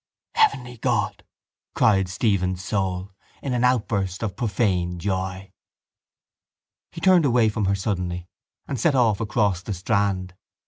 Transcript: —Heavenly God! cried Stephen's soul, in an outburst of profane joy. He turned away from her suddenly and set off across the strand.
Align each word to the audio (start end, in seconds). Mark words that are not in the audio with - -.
—Heavenly 0.33 0.77
God! 0.77 1.23
cried 1.75 2.09
Stephen's 2.09 2.63
soul, 2.63 3.11
in 3.43 3.53
an 3.53 3.63
outburst 3.63 4.23
of 4.23 4.35
profane 4.35 4.97
joy. 4.97 5.51
He 6.91 6.99
turned 6.99 7.23
away 7.23 7.49
from 7.49 7.65
her 7.65 7.75
suddenly 7.75 8.27
and 8.67 8.79
set 8.79 8.95
off 8.95 9.19
across 9.21 9.61
the 9.61 9.75
strand. 9.75 10.33